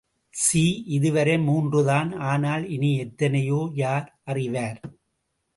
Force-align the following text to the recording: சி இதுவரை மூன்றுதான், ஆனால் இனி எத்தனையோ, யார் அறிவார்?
சி 0.33 0.61
இதுவரை 0.87 1.35
மூன்றுதான், 1.37 2.09
ஆனால் 2.31 2.63
இனி 2.69 2.97
எத்தனையோ, 2.97 3.71
யார் 3.73 4.07
அறிவார்? 4.23 4.79